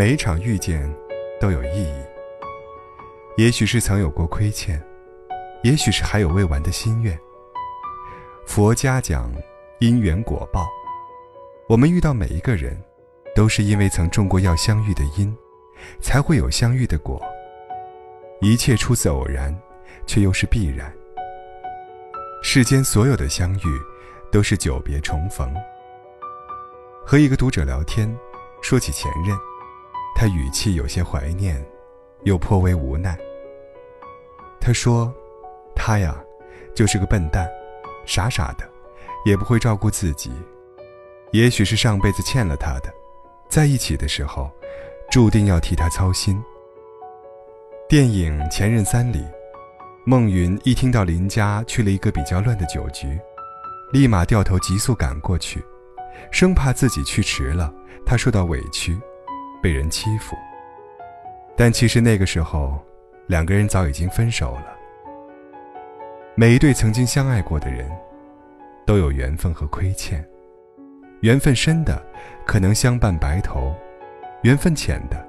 [0.00, 0.90] 每一场遇见
[1.38, 1.92] 都有意义。
[3.36, 4.82] 也许是曾有过亏欠，
[5.62, 7.20] 也许是还有未完的心愿。
[8.46, 9.30] 佛家讲
[9.78, 10.66] 因缘果报，
[11.68, 12.82] 我们遇到每一个人，
[13.36, 15.36] 都是因为曾种过要相遇的因，
[16.00, 17.20] 才会有相遇的果。
[18.40, 19.54] 一切出自偶然，
[20.06, 20.90] 却又是必然。
[22.42, 23.78] 世间所有的相遇，
[24.32, 25.54] 都是久别重逢。
[27.04, 28.10] 和一个读者聊天，
[28.62, 29.36] 说起前任，
[30.14, 31.64] 他语气有些怀念，
[32.24, 33.18] 又颇为无奈。
[34.60, 35.12] 他说
[35.74, 36.14] ：“他呀，
[36.74, 37.48] 就是个笨蛋，
[38.04, 38.68] 傻傻的，
[39.24, 40.30] 也不会照顾自己。
[41.32, 42.92] 也许是上辈子欠了他的，
[43.48, 44.50] 在一起的时候，
[45.10, 46.42] 注定要替他操心。”
[47.88, 49.24] 电影《前任三》里，
[50.04, 53.18] 孟云一听到林家去了一个比较乱的酒局，
[53.92, 55.64] 立马掉头急速赶过去，
[56.30, 57.72] 生怕自己去迟了，
[58.06, 58.96] 他受到委屈，
[59.62, 60.36] 被人欺负。
[61.56, 62.78] 但其实那个时候，
[63.26, 64.76] 两个人早已经分手了。
[66.34, 67.90] 每一对曾经相爱过的人，
[68.86, 70.24] 都有缘分和亏欠，
[71.20, 72.02] 缘分深的
[72.46, 73.74] 可能相伴白头，
[74.42, 75.26] 缘分浅的，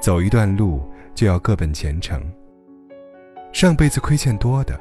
[0.00, 0.82] 走一段路。
[1.12, 2.22] 就要各奔前程。
[3.52, 4.80] 上辈子亏欠多的，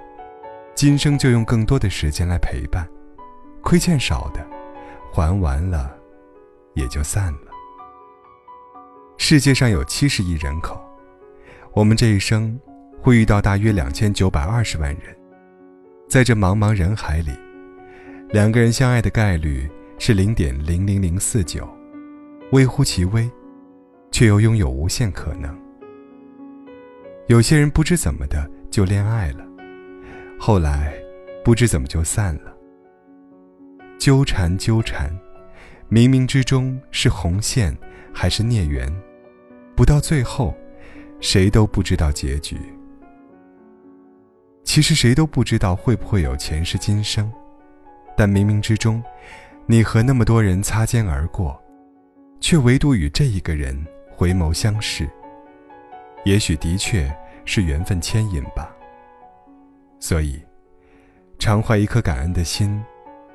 [0.73, 2.86] 今生就用更多的时间来陪伴；
[3.61, 4.45] 亏欠少的，
[5.11, 5.94] 还完了，
[6.75, 7.48] 也就散了。
[9.22, 10.81] 世界上有七十亿人口，
[11.73, 12.58] 我们这一生
[13.02, 15.16] 会遇到大约两千九百二十万人，
[16.08, 17.31] 在这茫茫人海里，
[18.30, 21.67] 两个人相爱的概率是零点零零零四九，
[22.53, 23.30] 微乎其微，
[24.09, 25.56] 却又拥有无限可能。
[27.28, 29.45] 有些人不知怎么的就恋爱了，
[30.40, 30.94] 后来
[31.44, 32.56] 不知怎么就散了。
[34.00, 35.12] 纠缠纠缠，
[35.92, 37.78] 冥冥之中是红线
[38.14, 38.90] 还是孽缘？
[39.80, 40.53] 不到最后，
[41.22, 42.57] 谁都不知道结局。
[44.66, 47.31] 其实谁都不知道会不会有前世今生，
[48.18, 49.01] 但冥冥之中，
[49.68, 51.57] 你和那么多人擦肩而过，
[52.41, 53.73] 却唯独与这一个人
[54.12, 55.09] 回眸相视。
[56.25, 57.09] 也许的确
[57.45, 58.75] 是缘分牵引吧。
[59.97, 60.41] 所以，
[61.39, 62.84] 常怀一颗感恩的心，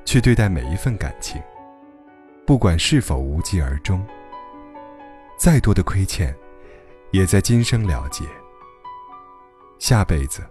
[0.04, 1.40] 去对待每一份感情，
[2.46, 4.06] 不管是否无疾而终。
[5.36, 6.34] 再多的亏欠，
[7.10, 8.24] 也在今生了结。
[9.78, 10.42] 下辈子，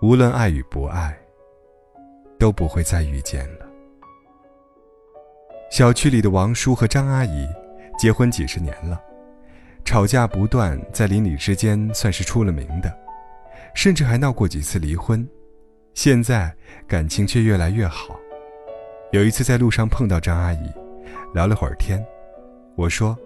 [0.00, 1.18] 无论爱与不爱，
[2.38, 3.66] 都不会再遇见了。
[5.70, 7.48] 小区里的王叔和张阿姨
[7.98, 9.00] 结婚几十年了。
[9.84, 12.96] 吵架不断，在邻里之间算是出了名的，
[13.74, 15.26] 甚至还闹过几次离婚。
[15.94, 16.54] 现在
[16.86, 18.18] 感情却越来越好。
[19.12, 20.72] 有一次在路上碰到张阿姨，
[21.34, 22.04] 聊了会儿天，
[22.76, 23.16] 我说：“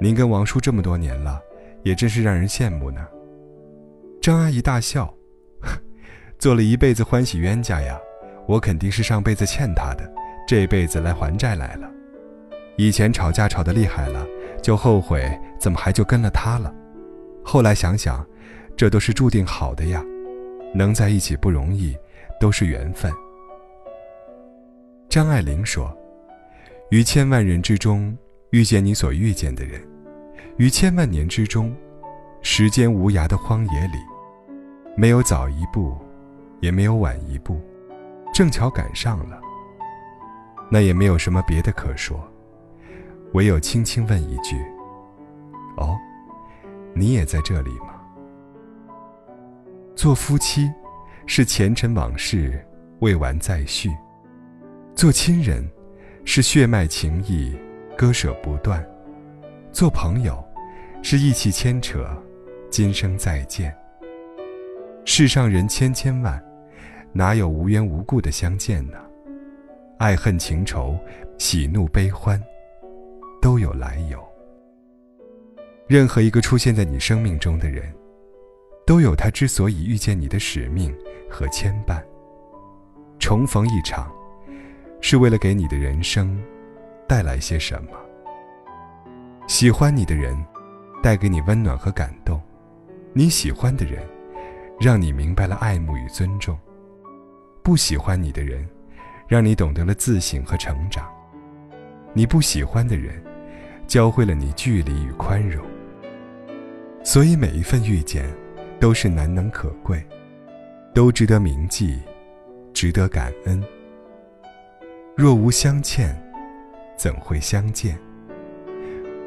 [0.00, 1.40] 您跟王叔这么多年了，
[1.82, 3.06] 也真是让人羡慕呢。”
[4.20, 5.12] 张阿姨大笑
[6.38, 7.98] ：“做了一辈子欢喜冤家呀，
[8.48, 10.10] 我肯定是上辈子欠他的，
[10.46, 11.90] 这辈子来还债来了。
[12.76, 14.26] 以前吵架吵得厉害了。”
[14.62, 15.26] 就后悔
[15.58, 16.70] 怎么还就跟了他了，
[17.42, 18.22] 后来想想，
[18.76, 20.04] 这都是注定好的呀，
[20.74, 21.96] 能在一起不容易，
[22.38, 23.10] 都是缘分。
[25.08, 25.90] 张爱玲说
[26.92, 28.14] ：“于千万人之中
[28.50, 29.80] 遇见你所遇见的人，
[30.60, 31.74] 于千万年之中，
[32.42, 33.96] 时间无涯的荒野里，
[34.94, 35.96] 没有早一步，
[36.60, 37.58] 也没有晚一步，
[38.34, 39.40] 正巧赶上了。
[40.70, 42.22] 那也没有什么别的可说。”
[43.32, 44.54] 唯有轻轻问一句
[45.80, 45.96] ：“哦，
[46.92, 47.94] 你也在这里吗？”
[49.96, 50.70] 做夫妻，
[51.24, 52.62] 是前尘往事
[52.98, 53.88] 未完再续；
[54.94, 55.66] 做亲人，
[56.26, 57.56] 是血脉情谊
[57.96, 58.78] 割舍不断；
[59.72, 60.44] 做朋友，
[61.02, 62.06] 是义气牵扯，
[62.70, 63.74] 今生再见。
[65.04, 66.40] 世上人千千万，
[67.12, 68.98] 哪有无缘无故的相见呢？
[69.98, 70.98] 爱恨情仇，
[71.38, 72.40] 喜怒悲欢。
[73.40, 74.22] 都有来由。
[75.88, 77.90] 任何一个出现在你生命中的人，
[78.86, 80.94] 都有他之所以遇见你的使命
[81.28, 82.02] 和牵绊。
[83.18, 84.12] 重逢一场，
[85.00, 86.38] 是为了给你的人生
[87.08, 87.92] 带来些什么？
[89.48, 90.36] 喜欢你的人，
[91.02, 92.38] 带给你温暖和感动；
[93.12, 94.02] 你喜欢的人，
[94.78, 96.54] 让你明白了爱慕与尊重；
[97.62, 98.68] 不喜欢你的人，
[99.26, 101.08] 让你懂得了自省和成长。
[102.12, 103.22] 你不喜欢的人。
[103.86, 105.66] 教会了你距离与宽容，
[107.02, 108.24] 所以每一份遇见，
[108.78, 110.00] 都是难能可贵，
[110.94, 111.98] 都值得铭记，
[112.72, 113.60] 值得感恩。
[115.16, 116.16] 若无相欠，
[116.96, 117.98] 怎会相见？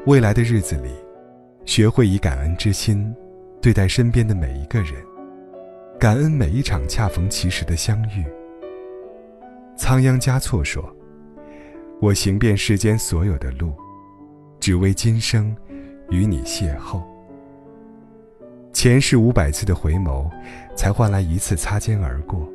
[0.06, 0.88] 未来的日子里，
[1.66, 3.14] 学会以感恩之心
[3.60, 4.94] 对待身边的每一个人，
[5.98, 8.24] 感恩每一场恰逢其时的相遇。
[9.76, 10.84] 仓央嘉措说
[12.00, 13.72] ：“我行遍世间所有的路，
[14.60, 15.56] 只为今生
[16.10, 17.02] 与你邂逅。”
[18.72, 20.30] 前世五百次的回眸，
[20.76, 22.46] 才换来一次擦肩而过。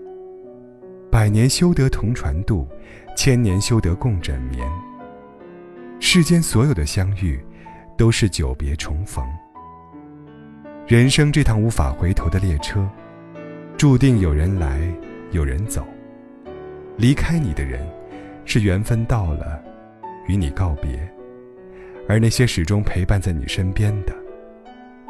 [1.12, 2.68] 百年修得同船渡，
[3.18, 4.70] 千年修得共枕眠。
[6.00, 7.44] 世间所有的相遇，
[8.00, 9.22] 都是久别重逢。
[10.88, 12.90] 人生这趟无法回头的列车，
[13.78, 14.90] 注定有人来，
[15.32, 15.86] 有人走。
[16.96, 17.86] 离开你的人，
[18.46, 19.62] 是缘分到了，
[20.30, 20.98] 与你告别；
[22.08, 24.16] 而那些始终陪伴在你身边的，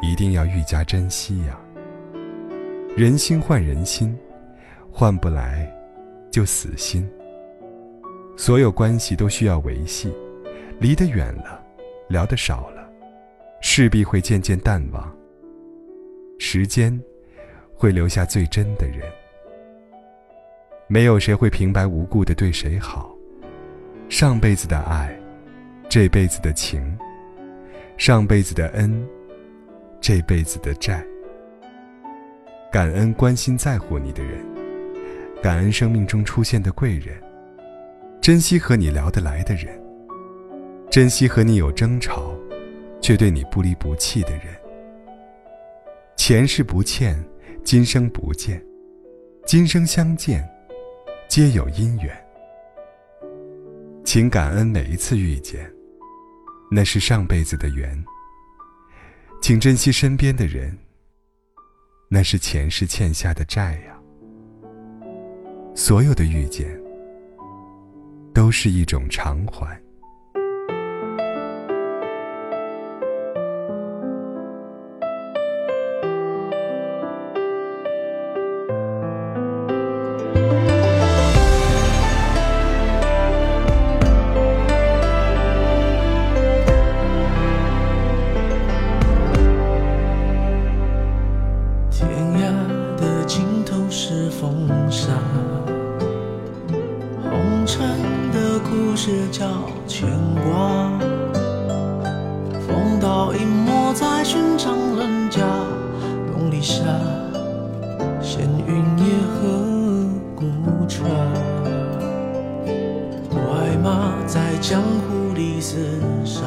[0.02, 1.56] 一定要愈加珍惜呀。
[2.96, 4.18] 人心换人心，
[4.90, 5.64] 换不来
[6.28, 7.08] 就死心。
[8.36, 10.12] 所有关系都需要维系，
[10.80, 11.62] 离得远了，
[12.08, 12.79] 聊得少了，
[13.60, 15.14] 势必会渐渐淡忘。
[16.38, 16.98] 时间
[17.74, 19.00] 会留下最真的人。
[20.88, 23.14] 没有谁会平白无故的对谁好。
[24.08, 25.16] 上辈子的爱，
[25.88, 26.98] 这辈子的情，
[27.96, 29.06] 上辈子的恩。
[30.02, 31.04] 这辈子的债，
[32.72, 34.42] 感恩关心在乎你的人，
[35.42, 37.14] 感恩生命中出现的贵人，
[38.18, 39.78] 珍惜和你聊得来的人，
[40.90, 42.34] 珍惜和你有争吵，
[43.00, 44.46] 却对你不离不弃的人。
[46.16, 47.22] 前世不欠，
[47.64, 48.62] 今生不见，
[49.46, 50.48] 今生相见，
[51.28, 52.14] 皆有因缘。
[54.04, 55.70] 请感恩每一次遇见，
[56.70, 58.02] 那是上辈子的缘。
[59.40, 60.76] 请珍惜身边的人，
[62.08, 63.98] 那是前世欠下的债呀。
[65.74, 66.68] 所有的遇见，
[68.34, 69.80] 都是一种偿还。
[103.20, 105.42] 刀隐没在寻常人家，
[106.32, 106.82] 东篱下，
[108.22, 110.46] 闲云野鹤孤
[110.88, 111.04] 船，
[113.28, 115.76] 快马在江湖里厮
[116.24, 116.40] 杀，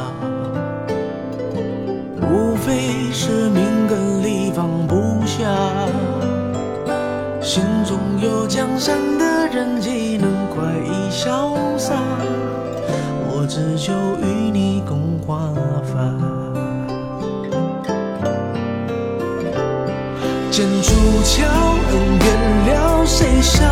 [2.21, 4.95] 无非是命根里放不
[5.27, 5.45] 下，
[7.39, 11.93] 心中有江山的人，岂能快意潇洒？
[13.29, 13.93] 我只求
[14.23, 15.53] 与你共华
[15.83, 16.42] 发，
[20.83, 21.45] 剑出鞘，
[21.91, 23.63] 恩怨了谁笑？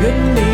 [0.00, 0.47] 愿你